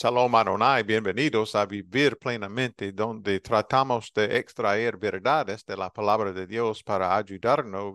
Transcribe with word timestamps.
Salom 0.00 0.32
Adonai, 0.36 0.84
bienvenidos 0.84 1.56
a 1.56 1.66
Vivir 1.66 2.18
Plenamente, 2.18 2.92
donde 2.92 3.40
tratamos 3.40 4.12
de 4.14 4.38
extraer 4.38 4.96
verdades 4.96 5.66
de 5.66 5.76
la 5.76 5.92
palabra 5.92 6.32
de 6.32 6.46
Dios 6.46 6.84
para 6.84 7.16
ayudarnos, 7.16 7.92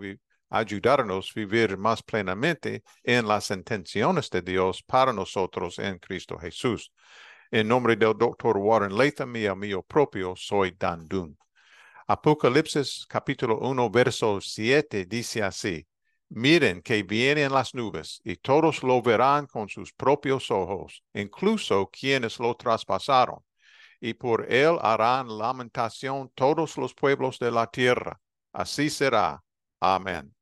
ayudarnos 0.49 1.29
a 1.29 1.39
vivir 1.39 1.77
más 1.77 2.03
plenamente 2.03 2.83
en 3.03 3.25
las 3.25 3.49
intenciones 3.51 4.29
de 4.29 4.41
Dios 4.41 4.83
para 4.83 5.13
nosotros 5.13 5.79
en 5.79 5.97
Cristo 5.97 6.37
Jesús. 6.37 6.91
En 7.49 7.69
nombre 7.69 7.95
del 7.95 8.17
doctor 8.17 8.57
Warren 8.57 8.97
Latham 8.97 9.33
y 9.37 9.45
el 9.45 9.55
mío 9.55 9.81
propio, 9.81 10.33
soy 10.35 10.75
Dan 10.77 11.07
Dun. 11.07 11.37
Apocalipsis 12.05 13.05
capítulo 13.07 13.59
1, 13.59 13.89
verso 13.89 14.41
7 14.41 15.05
dice 15.05 15.41
así. 15.41 15.87
Miren 16.35 16.81
que 16.81 17.03
vienen 17.03 17.53
las 17.53 17.75
nubes 17.75 18.19
y 18.23 18.37
todos 18.37 18.81
lo 18.81 19.03
verán 19.03 19.45
con 19.45 19.69
sus 19.69 19.93
propios 19.93 20.49
ojos, 20.49 21.03
incluso 21.13 21.91
quienes 21.91 22.39
lo 22.39 22.55
traspasaron. 22.55 23.45
Y 24.01 24.15
por 24.15 24.51
él 24.51 24.79
harán 24.81 25.27
lamentación 25.37 26.31
todos 26.33 26.75
los 26.77 26.95
pueblos 26.95 27.37
de 27.37 27.51
la 27.51 27.67
tierra. 27.67 28.19
Así 28.51 28.89
será. 28.89 29.43
Amén. 29.79 30.33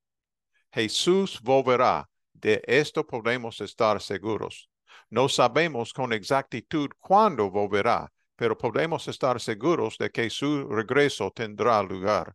Jesús 0.71 1.41
volverá. 1.41 2.09
De 2.31 2.61
esto 2.65 3.05
podemos 3.05 3.59
estar 3.59 4.01
seguros. 4.01 4.69
No 5.09 5.27
sabemos 5.27 5.91
con 5.91 6.13
exactitud 6.13 6.89
cuándo 6.99 7.51
volverá, 7.51 8.09
pero 8.37 8.57
podemos 8.57 9.09
estar 9.09 9.41
seguros 9.41 9.97
de 9.97 10.09
que 10.09 10.29
su 10.29 10.69
regreso 10.69 11.31
tendrá 11.31 11.83
lugar 11.83 12.33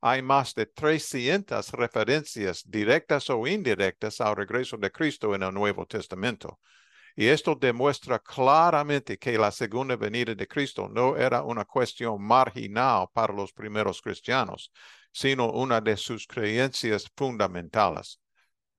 hay 0.00 0.22
más 0.22 0.54
de 0.54 0.66
300 0.66 1.72
referencias 1.72 2.62
directas 2.64 3.28
o 3.30 3.46
indirectas 3.46 4.20
al 4.20 4.36
regreso 4.36 4.76
de 4.76 4.90
Cristo 4.90 5.34
en 5.34 5.42
el 5.42 5.52
Nuevo 5.52 5.86
Testamento. 5.86 6.60
Y 7.16 7.26
esto 7.26 7.56
demuestra 7.56 8.20
claramente 8.20 9.18
que 9.18 9.36
la 9.36 9.50
segunda 9.50 9.96
venida 9.96 10.34
de 10.34 10.46
Cristo 10.46 10.88
no 10.88 11.16
era 11.16 11.42
una 11.42 11.64
cuestión 11.64 12.22
marginal 12.22 13.08
para 13.12 13.34
los 13.34 13.52
primeros 13.52 14.00
cristianos, 14.00 14.70
sino 15.10 15.50
una 15.50 15.80
de 15.80 15.96
sus 15.96 16.28
creencias 16.28 17.10
fundamentales. 17.16 18.20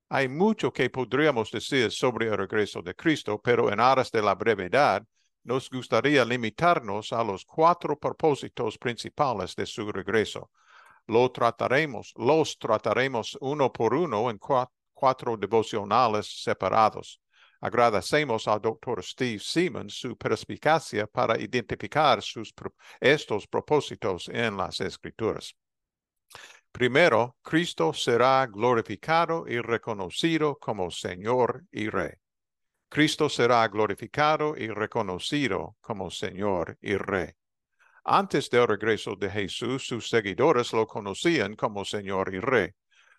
Hay 0.08 0.30
mucho 0.30 0.72
que 0.72 0.90
podríamos 0.90 1.52
decir 1.52 1.92
sobre 1.92 2.28
el 2.28 2.38
regreso 2.38 2.82
de 2.82 2.96
Cristo, 2.96 3.42
pero 3.44 3.72
en 3.72 3.80
aras 3.80 4.10
de 4.10 4.22
la 4.22 4.36
brevedad, 4.36 5.04
nos 5.44 5.70
gustaría 5.70 6.24
limitarnos 6.24 7.12
a 7.12 7.24
los 7.24 7.44
cuatro 7.46 7.98
propósitos 8.00 8.78
principales 8.78 9.56
de 9.56 9.66
su 9.66 9.92
regreso 9.92 10.50
lo 11.10 11.32
trataremos, 11.32 12.14
los 12.16 12.58
trataremos 12.58 13.38
uno 13.42 13.72
por 13.72 13.94
uno 13.94 14.30
en 14.30 14.40
cuatro 14.94 15.36
devocionales 15.36 16.44
separados. 16.44 17.20
Agradecemos 17.62 18.48
al 18.48 18.62
doctor 18.62 19.04
Steve 19.04 19.40
Simmons 19.40 19.96
su 20.00 20.16
perspicacia 20.16 21.08
para 21.08 21.38
identificar 21.38 22.22
sus, 22.22 22.54
estos 23.02 23.48
propósitos 23.48 24.30
en 24.30 24.56
las 24.56 24.80
escrituras. 24.80 25.54
Primero, 26.72 27.36
Cristo 27.42 27.92
será 27.94 28.46
glorificado 28.46 29.46
y 29.48 29.60
reconocido 29.60 30.58
como 30.58 30.92
Señor 30.92 31.66
y 31.72 31.90
Rey. 31.90 32.14
Cristo 32.88 33.28
será 33.30 33.68
glorificado 33.68 34.56
y 34.56 34.68
reconocido 34.68 35.76
como 35.82 36.10
Señor 36.12 36.78
y 36.82 36.96
Rey. 36.96 37.39
Antes 38.04 38.50
del 38.50 38.68
regreso 38.68 39.16
de 39.16 39.30
Jesús, 39.30 39.86
sus 39.88 40.10
seguidores 40.10 40.74
lo 40.74 40.88
conocían 40.88 41.56
como 41.56 41.86
Señor 41.86 42.34
y 42.34 42.40
Rey. 42.40 42.70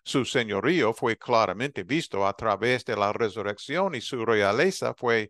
Su 0.03 0.25
señorío 0.25 0.93
fue 0.93 1.17
claramente 1.17 1.83
visto 1.83 2.25
a 2.25 2.33
través 2.33 2.83
de 2.85 2.95
la 2.95 3.13
resurrección 3.13 3.93
y 3.93 4.01
su 4.01 4.25
realeza 4.25 4.93
fue 4.95 5.29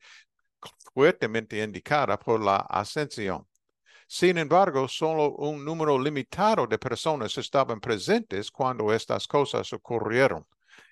fuertemente 0.93 1.61
indicada 1.61 2.17
por 2.17 2.41
la 2.41 2.57
ascensión. 2.57 3.47
Sin 4.07 4.37
embargo, 4.37 4.87
solo 4.87 5.31
un 5.31 5.63
número 5.63 5.97
limitado 5.97 6.67
de 6.67 6.77
personas 6.77 7.37
estaban 7.37 7.79
presentes 7.79 8.51
cuando 8.51 8.93
estas 8.93 9.27
cosas 9.27 9.71
ocurrieron, 9.73 10.45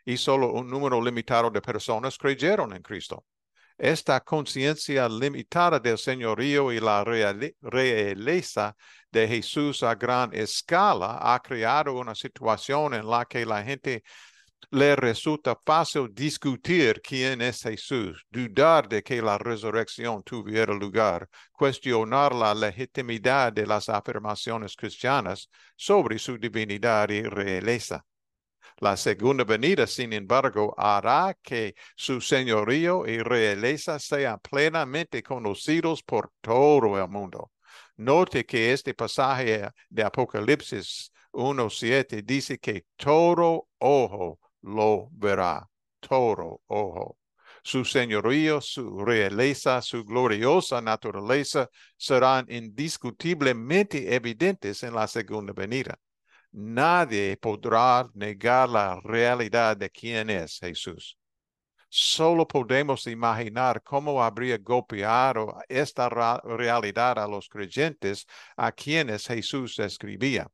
y 0.05 0.17
solo 0.17 0.51
un 0.53 0.69
número 0.69 1.01
limitado 1.01 1.49
de 1.49 1.61
personas 1.61 2.17
creyeron 2.17 2.73
en 2.73 2.81
Cristo. 2.81 3.25
Esta 3.79 4.19
conciencia 4.19 5.07
limitada 5.07 5.79
del 5.79 5.97
señorío 5.97 6.73
y 6.73 6.81
la 6.81 7.01
realeza 7.05 8.75
de 9.09 9.25
Jesús 9.25 9.83
a 9.83 9.95
gran 9.95 10.33
escala 10.33 11.17
ha 11.21 11.39
creado 11.39 11.93
una 11.97 12.13
situación 12.13 12.93
en 12.93 13.09
la 13.09 13.23
que 13.23 13.45
la 13.45 13.63
gente 13.63 14.03
le 14.71 14.97
resulta 14.97 15.57
fácil 15.65 16.09
discutir 16.13 16.99
quién 17.01 17.41
es 17.41 17.61
Jesús, 17.61 18.25
dudar 18.29 18.89
de 18.89 19.01
que 19.01 19.21
la 19.21 19.37
resurrección 19.37 20.23
tuviera 20.23 20.73
lugar, 20.73 21.29
cuestionar 21.53 22.35
la 22.35 22.53
legitimidad 22.53 23.53
de 23.53 23.65
las 23.65 23.87
afirmaciones 23.87 24.75
cristianas 24.75 25.49
sobre 25.77 26.19
su 26.19 26.37
divinidad 26.37 27.09
y 27.11 27.21
realeza. 27.21 28.05
La 28.81 28.95
segunda 28.95 29.43
venida, 29.43 29.85
sin 29.87 30.13
embargo, 30.13 30.73
hará 30.77 31.35
que 31.41 31.75
su 31.97 32.21
señorío 32.21 33.05
y 33.05 33.19
realeza 33.19 33.99
sean 33.99 34.39
plenamente 34.39 35.21
conocidos 35.21 36.01
por 36.01 36.31
todo 36.39 36.97
el 36.97 37.09
mundo. 37.09 37.51
Note 37.97 38.45
que 38.45 38.71
este 38.71 38.93
pasaje 38.93 39.69
de 39.89 40.03
Apocalipsis 40.03 41.11
1.7 41.33 42.23
dice 42.23 42.57
que 42.57 42.85
todo 42.95 43.67
ojo 43.79 44.39
lo 44.61 45.09
verá, 45.11 45.67
todo 45.99 46.61
ojo. 46.67 47.17
Su 47.61 47.83
señorío, 47.83 48.61
su 48.61 49.03
realeza, 49.03 49.81
su 49.81 50.05
gloriosa 50.05 50.81
naturaleza 50.81 51.69
serán 51.97 52.45
indiscutiblemente 52.47 54.15
evidentes 54.15 54.83
en 54.83 54.95
la 54.95 55.05
segunda 55.07 55.51
venida 55.51 55.99
nadie 56.51 57.37
podrá 57.37 58.09
negar 58.13 58.69
la 58.69 58.99
realidad 59.03 59.77
de 59.77 59.89
quién 59.89 60.29
es 60.29 60.59
Jesús. 60.59 61.17
Solo 61.89 62.47
podemos 62.47 63.07
imaginar 63.07 63.81
cómo 63.83 64.23
habría 64.23 64.57
golpeado 64.57 65.57
esta 65.67 66.07
realidad 66.07 67.17
a 67.17 67.27
los 67.27 67.49
creyentes 67.49 68.27
a 68.55 68.71
quienes 68.71 69.25
Jesús 69.25 69.79
escribía. 69.79 70.47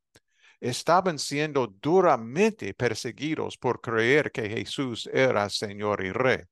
Estaban 0.60 1.18
siendo 1.18 1.66
duramente 1.66 2.72
perseguidos 2.72 3.58
por 3.58 3.80
creer 3.80 4.32
que 4.32 4.48
Jesús 4.48 5.06
era 5.12 5.50
Señor 5.50 6.02
y 6.04 6.12
Rey 6.12 6.44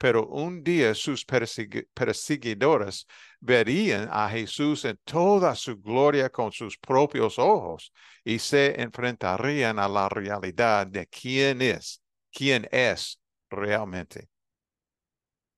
pero 0.00 0.26
un 0.28 0.64
día 0.64 0.94
sus 0.94 1.26
perseguidores 1.26 3.06
verían 3.38 4.08
a 4.10 4.30
Jesús 4.30 4.86
en 4.86 4.98
toda 5.04 5.54
su 5.54 5.76
gloria 5.76 6.30
con 6.30 6.50
sus 6.52 6.78
propios 6.78 7.38
ojos 7.38 7.92
y 8.24 8.38
se 8.38 8.80
enfrentarían 8.80 9.78
a 9.78 9.86
la 9.86 10.08
realidad 10.08 10.86
de 10.86 11.06
quién 11.06 11.60
es, 11.60 12.02
quién 12.32 12.66
es 12.72 13.20
realmente. 13.50 14.30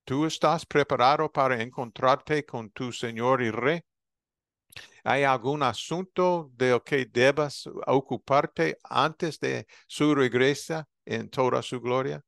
¿Tú 0.03 0.25
estás 0.25 0.65
preparado 0.65 1.31
para 1.31 1.61
encontrarte 1.61 2.43
con 2.43 2.69
tu 2.71 2.91
Señor 2.91 3.41
y 3.41 3.49
Rey? 3.49 3.79
¿Hay 5.05 5.23
algún 5.23 5.63
asunto 5.63 6.51
del 6.53 6.83
que 6.83 7.05
debas 7.05 7.63
ocuparte 7.87 8.77
antes 8.83 9.39
de 9.39 9.65
su 9.87 10.13
regreso 10.13 10.83
en 11.05 11.29
toda 11.29 11.61
su 11.61 11.79
gloria? 11.79 12.21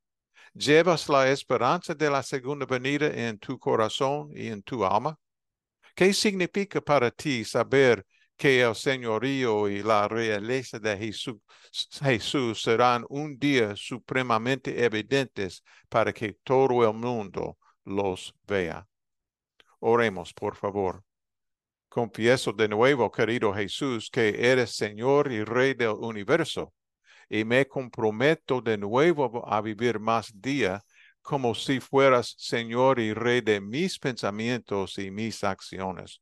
¿Llevas 0.57 1.09
la 1.09 1.29
esperanza 1.29 1.93
de 1.93 2.09
la 2.09 2.23
segunda 2.23 2.65
venida 2.65 3.07
en 3.07 3.37
tu 3.37 3.59
corazón 3.59 4.29
y 4.33 4.47
en 4.47 4.63
tu 4.63 4.85
alma? 4.85 5.19
¿Qué 5.93 6.13
significa 6.13 6.79
para 6.79 7.11
ti 7.11 7.43
saber 7.43 8.05
que 8.37 8.61
el 8.61 8.73
señorío 8.73 9.67
y 9.67 9.83
la 9.83 10.07
realeza 10.07 10.79
de 10.79 10.97
Jesús, 10.97 11.41
Jesús, 12.01 12.61
serán 12.61 13.05
un 13.09 13.37
día 13.37 13.75
supremamente 13.75 14.81
evidentes 14.85 15.61
para 15.89 16.13
que 16.13 16.37
todo 16.41 16.89
el 16.89 16.93
mundo 16.93 17.57
los 17.83 18.33
vea? 18.47 18.87
Oremos, 19.79 20.33
por 20.33 20.55
favor. 20.55 21.03
Confieso 21.89 22.53
de 22.53 22.69
nuevo, 22.69 23.11
querido 23.11 23.53
Jesús, 23.53 24.09
que 24.09 24.49
eres 24.49 24.73
Señor 24.73 25.33
y 25.33 25.43
Rey 25.43 25.73
del 25.73 25.95
universo 25.99 26.71
y 27.29 27.43
me 27.43 27.67
comprometo 27.67 28.61
de 28.61 28.77
nuevo 28.77 29.43
a 29.47 29.61
vivir 29.61 29.99
más 29.99 30.31
día 30.33 30.83
como 31.21 31.55
si 31.55 31.79
fueras 31.79 32.35
Señor 32.37 32.99
y 32.99 33.13
Rey 33.13 33.41
de 33.41 33.59
mis 33.59 33.97
pensamientos 33.97 34.97
y 34.99 35.09
mis 35.09 35.43
acciones. 35.43 36.21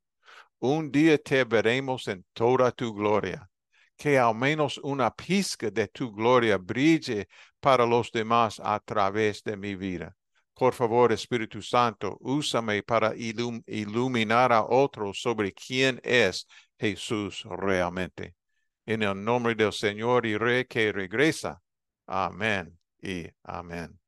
Un 0.60 0.92
día 0.92 1.18
te 1.18 1.44
veremos 1.44 2.08
en 2.08 2.26
toda 2.32 2.72
tu 2.72 2.94
gloria. 2.94 3.50
Que 3.98 4.18
al 4.18 4.34
menos 4.34 4.78
una 4.78 5.12
pizca 5.12 5.70
de 5.70 5.88
tu 5.88 6.12
gloria 6.12 6.58
brille 6.58 7.28
para 7.60 7.86
los 7.86 8.12
demás 8.12 8.62
a 8.64 8.80
través 8.80 9.44
de 9.44 9.58
mi 9.58 9.76
vida. 9.76 10.16
Por 10.54 10.74
favor, 10.74 11.12
Espíritu 11.12 11.62
Santo, 11.62 12.18
úsame 12.22 12.82
para 12.84 13.14
iluminar 13.16 14.54
a 14.54 14.64
otros 14.64 15.22
sobre 15.22 15.52
quién 15.54 16.00
es 16.04 16.48
Jesús 16.78 17.44
realmente 17.46 18.36
en 18.86 19.04
el 19.04 19.24
nombre 19.24 19.56
del 19.56 19.74
Señor 19.74 20.26
y 20.26 20.38
Rey 20.38 20.66
que 20.66 20.92
regresa. 20.92 21.62
Amén 22.08 22.78
y 23.02 23.28
amén. 23.44 24.00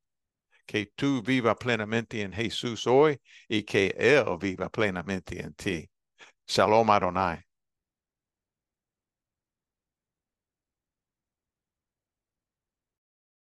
que 0.66 0.88
tú 0.96 1.22
viva 1.22 1.56
plenamente 1.56 2.22
en 2.22 2.34
Jesús 2.34 2.88
hoy 2.88 3.20
y 3.48 3.64
que 3.64 3.94
Él 3.98 4.26
viva 4.40 4.70
plenamente 4.70 5.42
en 5.42 5.54
ti. 5.54 5.90
Shalom 6.48 6.90
Adonai. 6.90 7.44